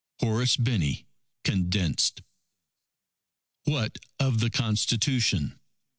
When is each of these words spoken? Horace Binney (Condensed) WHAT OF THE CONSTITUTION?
Horace 0.19 0.57
Binney 0.57 1.05
(Condensed) 1.43 2.23
WHAT 3.65 3.99
OF 4.19 4.39
THE 4.39 4.49
CONSTITUTION? 4.49 5.59